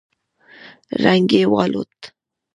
[1.03, 1.99] رنگ يې والوت.